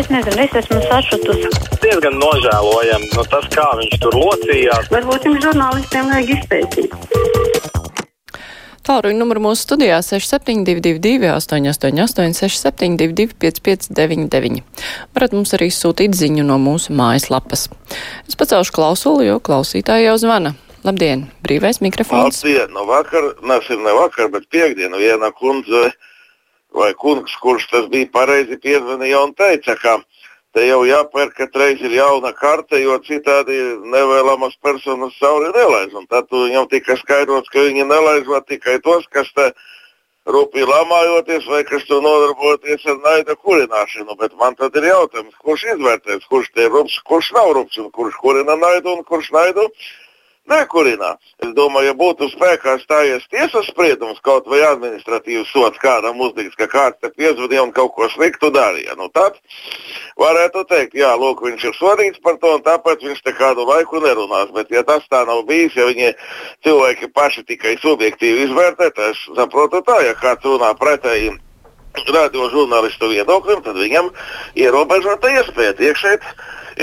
[0.00, 1.48] Es nezinu, es esmu sašutusi.
[1.82, 4.86] Diezgan nožēlojami nu, tas, kā viņš tur locījās.
[4.94, 6.94] Varbūt jums žurnālistiem vajag izpētīt.
[8.88, 14.64] Tālruņa numuru mūsu studijā 6722, 888, 672, 559,
[15.12, 17.66] varat mums arī sūtīt ziņu no mūsu mājaslapas.
[18.24, 20.54] Es pacelšu klausuli, jo klausītāji jau zvana.
[20.80, 22.40] Labdien, brīvais mikrofons.
[22.40, 25.90] Labdien, no vakar, nesim ne vakar, bet piekdienu viena kundze
[26.74, 29.98] vai kungs, kurš tas bija pareizi piezvanīja un teica, ka
[30.54, 33.58] te jau jāpērk, ka reiz ir jauna karte, jo citādi
[33.92, 35.94] nevēlamas personas cauri nelaiž.
[35.98, 39.50] Un tad viņam tika skaidrots, ka viņi nelaiž tikai tos, kas te
[40.30, 44.16] rūpīgi lamājoties vai kas tur nodarbojoties ar naida kurināšanu.
[44.20, 47.90] Bet man tad ir jautājums, kurš izvērtēs, kurš te ir rups, kurš nav rups un
[47.90, 49.66] kurš kurina naidu un kurš naidu
[50.50, 51.14] nekurinā.
[51.44, 56.68] Es domāju, ja būtu spēkā stājies tiesas spriedums, kaut vai administratīvs sots kādam uzdīgs, ka
[56.70, 59.38] kāds te piezvanīja un kaut ko sliktu darīja, nu tad
[60.20, 64.02] varētu teikt, jā, lūk, viņš ir sodīts par to un tāpēc viņš te kādu laiku
[64.04, 64.50] nerunās.
[64.54, 66.14] Bet ja tas tā nav bijis, ja viņi
[66.66, 71.38] cilvēki paši tikai subjektīvi izvērtē, tad es saprotu tā, ja kāds runā pretēji
[72.14, 74.10] radio žurnālistu viedoklim, tad viņam
[74.58, 76.26] ierobežota iespēja iekšēt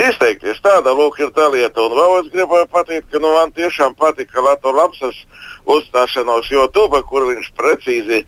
[0.08, 0.60] izteikties.
[0.64, 1.84] Tāda lūk ir tā lieta.
[1.84, 5.20] Un vēl es gribēju pateikt, ka nu, man tiešām patika Latvijas Lapsas
[5.68, 8.22] uzstāšanos YouTube, kur viņš precīzi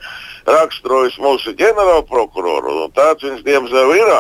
[0.48, 2.90] raksturojas mūsu ģenerālprokuroru.
[2.96, 4.14] Tāds viņš diemžēl ir.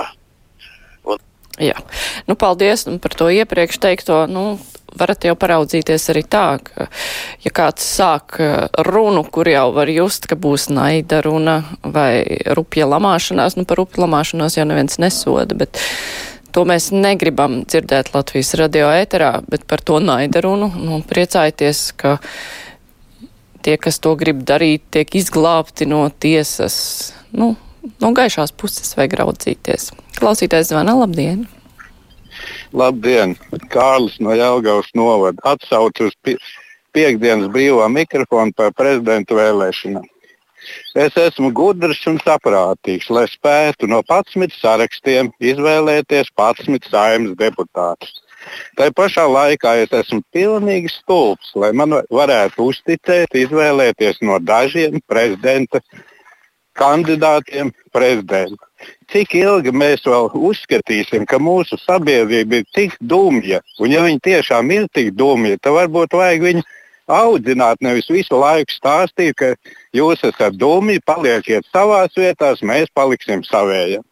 [1.04, 1.22] Un...
[1.60, 1.78] Jā,
[2.28, 4.24] nu paldies par to iepriekš teikto.
[4.30, 4.58] Nu,
[4.98, 6.88] varat jau paraudzīties arī tā, ka,
[7.44, 8.38] ja kāds sāk
[8.86, 12.24] runu, kur jau var just, ka būs naida runa vai
[12.56, 15.80] rupja lamāšanās, nu par rupja lamāšanos jau neviens nesoda, bet
[16.56, 20.70] To mēs negribam dzirdēt Latvijas radio ēterā, bet par to naida runu.
[20.74, 22.16] Nu, priecājieties, ka
[23.62, 26.76] tie, kas to grib darīt, tiek izglābti no tiesas.
[27.30, 27.54] Nu,
[28.02, 29.90] no gaišās puses vajag raudzīties.
[30.18, 31.46] Klausītājs zvana, labdien!
[32.76, 33.36] Labdien!
[33.70, 36.36] Kārlis no Jelgavas novada atsauc uz pie,
[36.94, 40.06] piekdienas brīvā mikrofonu par prezidentu vēlēšanām.
[40.94, 48.20] Es esmu gudrs un saprātīgs, lai spētu no 11 sarakstiem izvēlēties 11 saimnes deputātus.
[48.78, 55.82] Tā pašā laikā es esmu pilnīgi stulbs, lai man varētu uzticēt, izvēlēties no dažiem prezidenta
[56.80, 58.64] kandidātiem prezidentu.
[59.12, 64.70] Cik ilgi mēs vēl uzskatīsim, ka mūsu sabiedrība ir tik dumja, un ja viņi tiešām
[64.72, 66.64] ir tik dumji, tad varbūt vajag viņu
[67.10, 69.52] audzināt, nevis visu laiku stāstīt, ka
[69.96, 74.02] jūs esat dūmi, palieciet savās vietās, mēs paliksim savējā.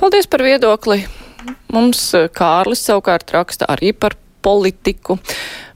[0.00, 1.02] Paldies par viedokli.
[1.74, 5.18] Mums eh, Kārlis savukārt raksta arī par politiku.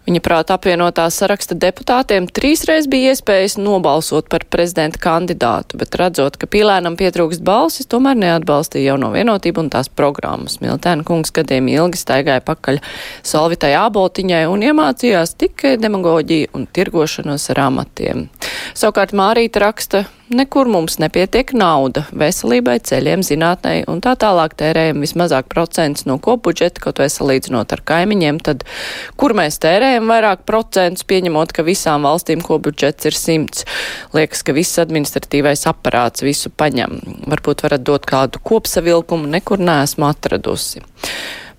[0.06, 6.46] Viņa prāta apvienotā saraksta deputātiem trīsreiz bija iespējas nobalsot par prezidenta kandidātu, bet redzot, ka
[6.46, 10.60] pīlēnam pietrūkst balsis, tomēr neatbalstīja jauno vienotību un tās programmas.
[10.62, 12.78] Miltēna kungs gadiem ilgi staigāja pakaļ
[13.26, 18.28] Solvitai Āboltiņai un iemācījās tikai demagoģiju un tirgošanos ar amatiem.
[18.78, 25.48] Savukārt Mārīta raksta, nekur mums nepietiek nauda veselībai, ceļiem, zinātnei un tā tālāk tērējam vismazāk
[25.52, 28.66] procents no kopbudžeta, kaut vai salīdzinot ar kaimiņiem, tad
[29.20, 33.66] kur mēs tērējam vairāk procentus, pieņemot, ka visām valstīm kopbudžets ir simts.
[34.16, 37.00] Liekas, ka viss administratīvais aparāts visu paņem.
[37.30, 40.82] Varbūt varat dot kādu kopsavilkumu, nekur neesmu atradusi.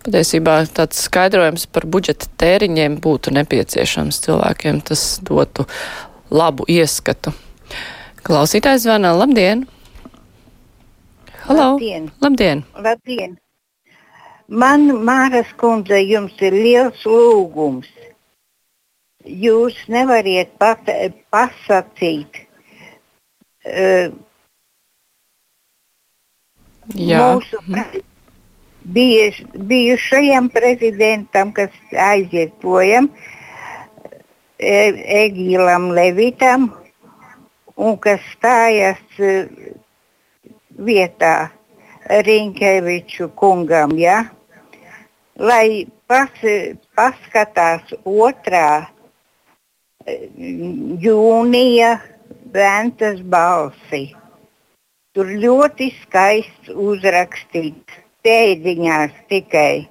[0.07, 4.79] Patiesībā tāds skaidrojums par budžeta tēriņiem būtu nepieciešams cilvēkiem.
[4.88, 5.67] Tas dotu
[6.31, 7.35] labu ieskatu.
[8.27, 9.61] Klausītājs zvana, labdien!
[11.45, 11.67] Halo!
[11.77, 12.07] Labdien!
[12.19, 12.61] Labdien.
[12.75, 13.35] Labdien.
[14.51, 17.88] Man, Māras kundze, jums ir liels lūgums.
[19.23, 20.89] Jūs nevariet pat,
[21.31, 22.41] pasakīt
[23.63, 24.11] uh,
[26.99, 27.21] Jā.
[27.21, 27.61] mūsu
[28.97, 29.39] bijuš,
[29.71, 31.71] bijušajam prezidentam, kas
[32.09, 33.07] aiziet projām,
[34.59, 36.67] E- Egīlam Levitam,
[37.77, 39.45] un kas stājas eh,
[40.77, 41.51] vietā
[42.07, 44.24] Rinkeviču kungam, ja?
[45.38, 46.31] lai pas,
[46.97, 48.88] paskatās otrā
[50.06, 50.29] eh,
[51.03, 51.97] jūnija
[52.53, 54.15] Ventas balsi.
[55.13, 59.88] Tur ļoti skaists uzrakstīts, pēdiņās tikai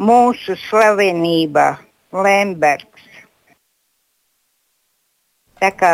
[0.00, 1.66] mūsu slavenība
[2.12, 3.06] Lembergs.
[5.60, 5.92] Tā kā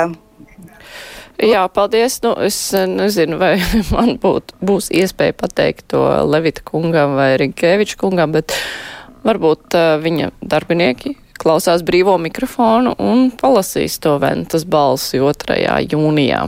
[1.43, 2.21] Jā, paldies.
[2.25, 3.57] Nu, es eh, nezinu, vai
[3.95, 8.57] man būt, būs iespēja pateikt to Levita kungam vai Rinkēviča kungam, bet
[9.27, 15.59] varbūt uh, viņa darbinieki klausās brīvo mikrofonu un palasīs to Ventas balsi 2.
[15.93, 16.47] jūnijā.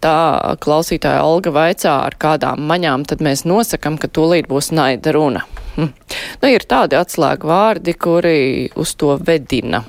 [0.00, 0.16] Tā
[0.64, 5.42] klausītāja Olga vaicā, ar kādām maņām tad mēs nosakam, ka tūlīt būs naida runa.
[5.74, 5.90] Hm.
[6.40, 8.38] Nu, ir tādi atslēgu vārdi, kuri
[8.80, 9.82] uz to vedina.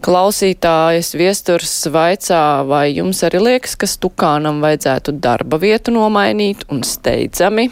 [0.00, 7.66] Klausītājas viesturs vaicā, vai jums arī liekas, ka Stukānam vajadzētu darba vietu nomainīt un steidzami?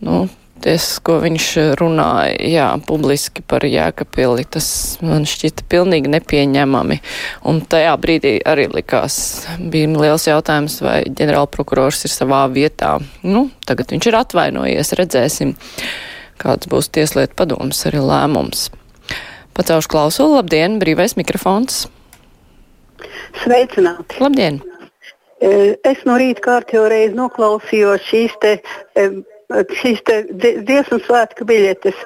[0.00, 0.22] Nu,
[0.64, 4.70] tas, ko viņš runāja, jā, publiski par Jēkabili, tas
[5.04, 7.00] man šķita pilnīgi nepieņemami.
[7.52, 9.20] Un tajā brīdī arī likās,
[9.60, 12.96] bija liels jautājums, vai ģenerālprokurors ir savā vietā.
[13.20, 15.56] Nu, tagad viņš ir atvainojies, redzēsim,
[16.40, 18.70] kāds būs tieslietu padoms arī lēmums.
[19.56, 21.86] Pacaušu klausulu, labdien, brīvais mikrofons.
[23.42, 24.20] Sveicināti!
[24.22, 24.60] Labdien!
[25.40, 28.58] Es no rīta kārtējo reizi noklausījos šīs te
[29.50, 30.02] šīs
[30.38, 31.98] dziesmu svētku biļetes.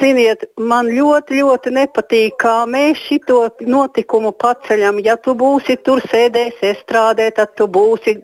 [0.00, 5.00] Ziniet, man ļoti, ļoti nepatīk, kā mēs šo notikumu paceļam.
[5.02, 8.18] Ja tu būsi tur sēdējis estrādē, tad tu būsi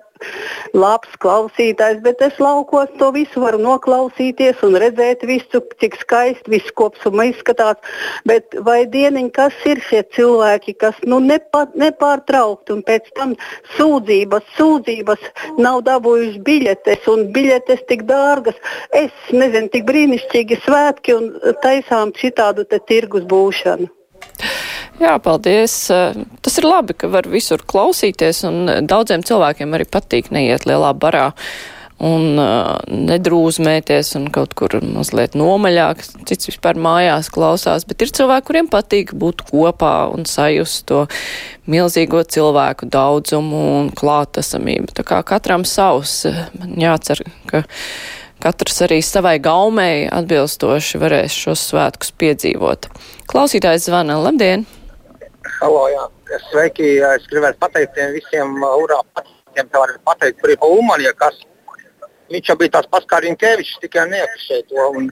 [0.77, 6.75] labs klausītājs, bet es laukos to visu varu noklausīties un redzēt visu, cik skaisti viss
[6.79, 7.81] kopsumā izskatās.
[8.29, 13.37] Bet vai dieniņ, kas ir šie cilvēki, kas nu, nepa, nepārtraukti un pēc tam
[13.77, 15.31] sūdzības, sūdzības
[15.63, 18.59] nav dabūjuši biļetes un biļetes tik dārgas.
[18.95, 21.31] Es nezinu, tik brīnišķīgi svētki un
[21.65, 23.91] taisām šitādu tirgus būšanu.
[24.97, 25.75] Jā, paldies.
[26.43, 31.31] Tas ir labi, ka var visur klausīties, un daudziem cilvēkiem arī patīk neiet lielā barā
[31.97, 36.03] un uh, nedrūzmēties un kaut kur mazliet nomaļāk.
[36.29, 41.07] Cits vispār mājās klausās, bet ir cilvēki, kuriem patīk būt kopā un sajust to
[41.73, 44.93] milzīgo cilvēku daudzumu un klātesamību.
[44.97, 46.23] Tā kā katram savs,
[46.61, 47.65] man jācer, ka
[48.45, 52.91] katrs arī savai gaumei atbilstoši varēs šos svētkus piedzīvot.
[53.33, 54.69] Klausītājs zvana, labdien!
[55.57, 56.03] Halo, jā.
[56.51, 61.15] Sveiki, es gribētu pateikt visiem uh, urā pacientiem, kā var pateikt, kur ir pa Umanija,
[61.17, 61.39] kas
[62.33, 64.89] viņš jau bija tāds pats kā Rinkevičs, tikai neapšēja to.
[64.99, 65.07] Un,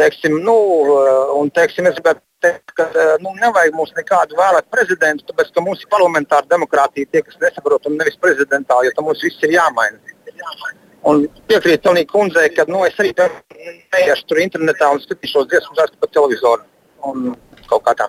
[0.00, 0.54] teiksim, nu,
[0.94, 5.52] uh, un, teiksim, es gribētu teikt, ka uh, nu, nevajag mums nekādu vēlēt prezidentu, tāpēc,
[5.52, 9.44] ka mums ir parlamentāra demokrātija, tie, kas nesaprot, un nevis prezidentā, jo tam mums viss
[9.44, 10.00] ir jāmaina.
[11.12, 16.00] Un piekrīt Tonija kundzei, ka nu, es arī neiešu tur internetā un skatīšos dziesmu zārstu
[16.00, 16.64] pa televizoru
[17.12, 17.34] un
[17.68, 18.08] kaut kā tā.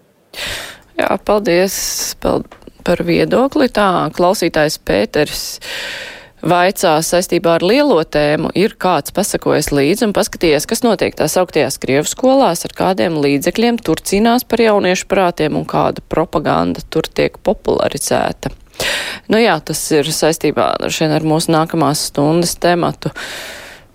[1.00, 1.76] Jā, paldies
[2.20, 3.70] par viedokli.
[3.72, 5.44] Tā klausītājs Pēters
[6.40, 11.80] vaicā saistībā ar lielo tēmu, ir kāds pasakojis līdzi un paskatījies, kas notiek tās augtajās
[11.84, 17.36] Krievu skolās, ar kādiem līdzekļiem tur cīnās par jauniešu prātiem un kāda propaganda tur tiek
[17.44, 18.54] popularizēta.
[19.32, 23.12] Nu jā, tas ir saistībā ar mūsu nākamās stundas tematu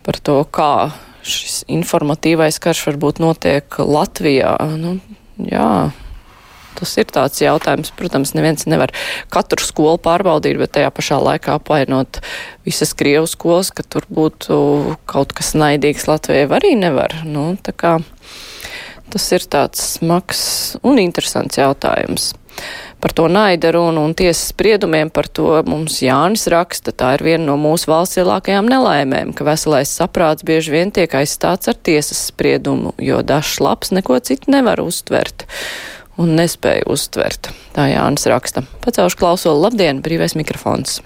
[0.04, 0.92] par to, kā
[1.24, 4.58] šis informatīvais karš varbūt notiek Latvijā.
[4.76, 4.98] Nu,
[5.40, 5.70] jā,
[6.84, 7.88] Tas ir tāds jautājums.
[7.96, 8.90] Protams, neviens nevar
[9.32, 12.20] katru skolu pārbaudīt, bet tajā pašā laikā apvainot
[12.69, 14.58] visas Krievu skolas, ka tur būtu
[15.08, 17.16] kaut kas naidīgs Latvijai arī nevar.
[17.25, 17.96] Nu, kā,
[19.08, 20.44] tas ir tāds smags
[20.84, 22.34] un interesants jautājums.
[23.00, 26.92] Par to naida runu un tiesas spriedumiem par to mums Jānis raksta.
[26.92, 31.72] Tā ir viena no mūsu valsts lielākajām nelaimēm, ka veselais saprāts bieži vien tiek aizstāts
[31.72, 35.48] ar tiesas spriedumu, jo dažs labs neko citu nevar uztvert
[36.20, 37.50] un nespēja uztvert.
[37.75, 38.64] Tā Jānis raksta.
[38.84, 39.64] Pacelšu klausulu.
[39.66, 41.00] Labdien, brīvais mikrofons!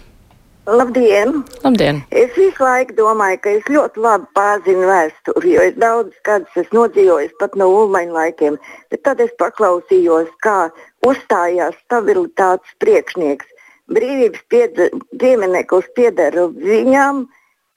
[0.69, 1.45] Labdien!
[1.65, 2.03] Labdien!
[2.13, 6.83] Es visu laiku domāju, ka es ļoti labi pārzinu vēsturi, jo es daudz gadus esmu
[6.83, 8.59] nodzīvojis pat no ulmaņa laikiem.
[8.93, 10.69] Bet tad es paklausījos, kā
[11.09, 13.49] uzstājās stabilitātes priekšnieks.
[13.89, 17.25] Brīvības pieder, piemineklis pieder viņam,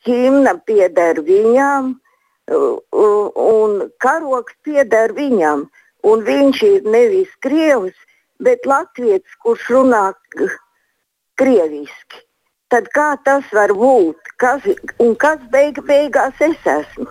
[0.03, 1.93] himna pieder viņam
[2.51, 5.69] un karoks pieder viņam
[6.07, 7.95] un viņš ir nevis krievs,
[8.41, 10.03] bet latviečs, kurš runā
[11.39, 12.25] krieviski.
[12.71, 14.35] Tad kā tas var būt?
[14.39, 14.63] Kas,
[15.03, 17.09] un kas beiga, beigās es esmu?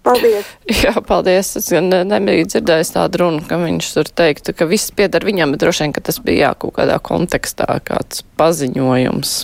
[0.00, 0.48] Paldies!
[0.82, 1.52] Jā, paldies.
[1.60, 5.64] Es gan nebiju dzirdējis tādu runu, ka viņš tur teiktu, ka viss pieder viņam, bet
[5.64, 9.34] droši vien, ka tas bija jā, kaut kādā kontekstā, kāds paziņojums.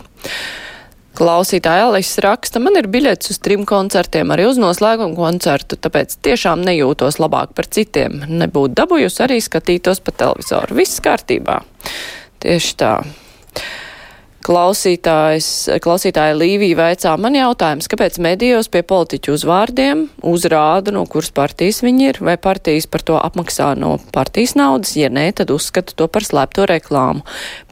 [1.17, 6.61] Klausītāja Alis raksta, man ir biļets uz trim koncertiem, arī uz noslēgumu koncertu, tāpēc tiešām
[6.67, 8.19] nejūtos labāk par citiem.
[8.29, 10.77] Nebūtu dabūjusi arī skatītos pa televizoru.
[10.77, 11.63] Viss kārtībā.
[12.45, 12.93] Tieši tā.
[14.47, 15.47] Klausītājs,
[15.83, 22.05] klausītāja Līvija veicā man jautājums, kāpēc medijos pie politiķu uzvārdiem uzrāda, no kuras partijas viņi
[22.13, 26.23] ir, vai partijas par to apmaksā no partijas naudas, ja nē, tad uzskata to par
[26.23, 27.25] slēpto reklāmu.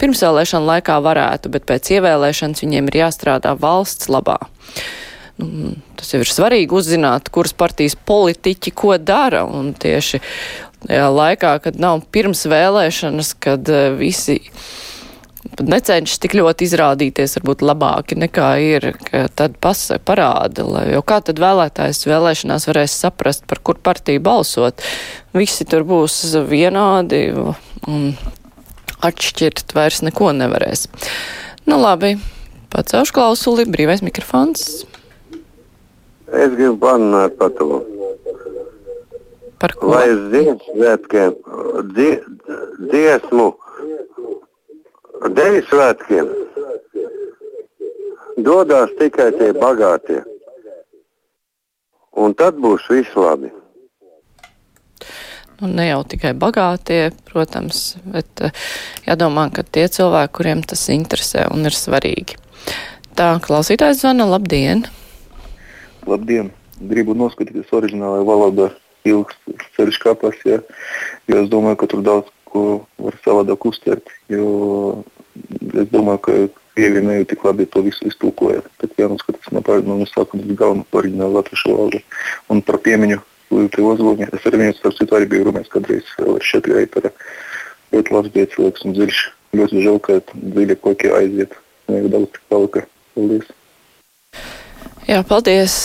[0.03, 4.41] Pirms vēlēšana laikā varētu, bet pēc ievēlēšanas viņiem ir jāstrādā valsts labā.
[5.39, 10.19] Nu, tas jau ir svarīgi uzzināt, kuras partijas politiķi ko dara, un tieši
[10.91, 13.95] laikā, kad nav pirms vēlēšanas, kad uh,
[15.45, 18.87] visi necenšas tik ļoti izrādīties varbūt labāki nekā ir,
[19.37, 24.83] tad pasa, parāda, lai, jo kā tad vēlētājs vēlēšanās varēs saprast, par kur partiju balsot.
[25.35, 28.15] Visi tur būs vienādi un
[29.05, 30.89] atšķirt vairs neko nevarēs.
[31.69, 32.17] Nu labi,
[32.73, 34.85] pacelšu klausuli, brīvais mikrofons.
[36.35, 37.83] Es gribu parunāt par to.
[39.63, 39.93] Par ko?
[39.95, 41.37] Lai Ziemassvētkiem
[42.91, 43.53] dziesmu
[45.23, 46.33] Deju svētkiem
[48.45, 50.23] dodas tikai tie bagātie.
[52.15, 53.51] Un tad būs viss labi.
[55.61, 58.51] Nu, ne jau tikai bagātie, protams, bet uh,
[59.07, 62.39] jādomā, ka tie cilvēki, kuriem tas interesē un ir svarīgi.
[63.15, 64.85] Tā, klausītājs zvana, labdien!
[66.11, 66.51] Labdien!
[66.83, 68.71] Gribu noskatīties oriģinālajā valodā
[69.07, 69.39] ilgs
[69.77, 70.59] ceļš kāpās, ja,
[71.31, 72.65] jo es domāju, ka tur daudz ko
[73.03, 76.37] var savādāk uztvert, es domāju, ka
[76.79, 78.63] jau tik labi to visu iztulkoja.
[78.81, 82.03] Tad jānoskatās no, no, no sākuma līdz galam par latviešu valodu.
[82.51, 83.21] Un par piemiņu
[83.55, 87.13] Līta Ozoliņa, es ar viņu starp citu arī biju runājis kādreiz ar šetri aitara.
[87.95, 89.21] Ļoti labs bija cilvēks un dziļš.
[89.55, 91.55] Ļoti žēl, ka dziļa kokie aiziet.
[91.87, 92.85] Ne jau daudz tik palika.
[93.15, 93.55] Paldies!
[95.07, 95.79] Jā, paldies!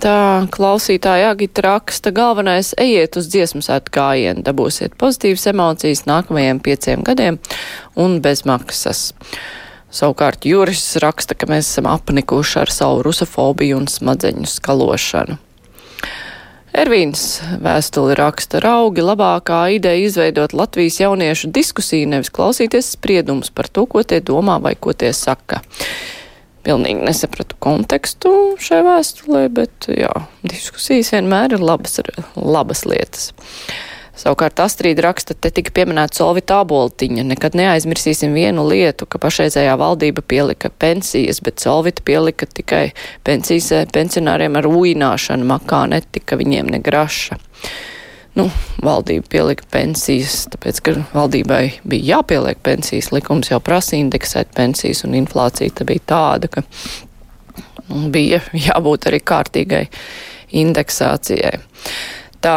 [0.00, 7.02] Tā klausītāja Agita raksta, galvenais ejiet uz dziesmu sētu gājienu, dabūsiet pozitīvas emocijas nākamajiem pieciem
[7.04, 7.36] gadiem
[8.00, 9.10] un bez maksas.
[9.92, 15.36] Savukārt Juris raksta, ka mēs esam apnikuši ar savu rusofobiju un smadzeņu skalošanu.
[16.72, 23.84] Ervīns vēstuli raksta raugi labākā ideja izveidot Latvijas jauniešu diskusiju, nevis klausīties spriedumus par to,
[23.84, 25.60] ko tie domā vai ko tie saka
[26.66, 30.12] pilnīgi nesapratu kontekstu šai vēstulē, bet jā,
[30.46, 32.00] diskusijas vienmēr ir labas,
[32.36, 33.32] labas lietas.
[34.22, 37.24] Savukārt Astrīda raksta, te tika pieminēta Solvita aboltiņa.
[37.30, 42.84] Nekad neaizmirsīsim vienu lietu, ka pašreizējā valdība pielika pensijas, bet Solvita pielika tikai
[43.24, 47.40] pensijas pensionāriem ar uināšanu, makā netika viņiem ne graša
[48.38, 48.48] nu,
[48.82, 55.16] valdība pielika pensijas, tāpēc, ka valdībai bija jāpieliek pensijas, likums jau prasa indeksēt pensijas, un
[55.18, 56.64] inflācija tā bija tāda, ka
[57.90, 59.86] nu, bija jābūt arī kārtīgai
[60.62, 61.56] indeksācijai.
[62.42, 62.56] Tā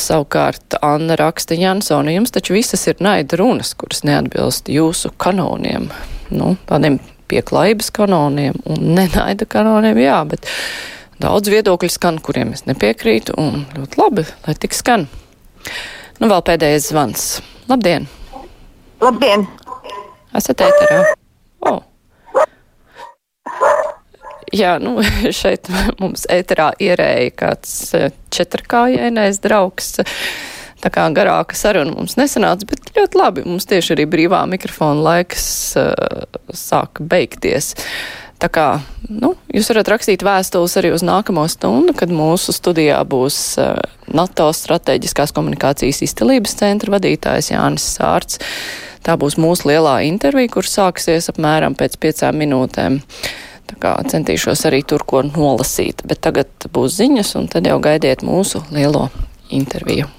[0.00, 5.90] savukārt Anna raksta Jansona, jums taču visas ir naida runas, kuras neatbilst jūsu kanoniem,
[6.32, 6.96] nu, tādiem
[7.28, 10.48] pieklājības kanoniem un nenaida kanoniem, jā, bet
[11.22, 15.04] Daudz viedokļu skan, kuriem es nepiekrītu, un ļoti labi, lai tik skan.
[16.18, 17.26] Nu, vēl pēdējais zvans.
[17.70, 18.08] Labdien!
[18.98, 19.44] Labdien!
[20.34, 20.96] Esat ēterā?
[21.68, 21.78] Oh.
[24.50, 24.96] Jā, nu,
[25.40, 25.70] šeit
[26.02, 29.94] mums ēterā ierēja kāds eh, četrkājainais draugs.
[30.82, 33.46] Tā kā garāka saruna mums nesanāca, bet ļoti labi.
[33.46, 35.46] Mums tieši arī brīvā mikrofona laiks
[35.78, 37.76] uh, sāk beigties.
[37.76, 38.66] Uh, Tā kā
[39.06, 43.76] nu, jūs varat rakstīt vēstules arī uz nākamo stundu, kad mūsu studijā būs uh,
[44.10, 48.40] NATO strateģiskās komunikācijas izcelības centra vadītājs Jānis Sārts.
[49.06, 52.98] Tā būs mūsu lielā intervija, kur sāksies apmēram pēc piecām minūtēm.
[53.70, 58.26] Tā kā centīšos arī tur ko nolasīt, bet tagad būs ziņas, un tad jau gaidiet
[58.26, 59.06] mūsu lielo
[59.54, 60.10] interviju.